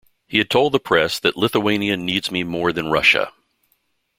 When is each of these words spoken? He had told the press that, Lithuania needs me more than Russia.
He 0.27 0.39
had 0.39 0.49
told 0.49 0.71
the 0.73 0.79
press 0.79 1.19
that, 1.19 1.37
Lithuania 1.37 1.95
needs 1.95 2.31
me 2.31 2.41
more 2.43 2.73
than 2.73 2.89
Russia. 2.89 3.31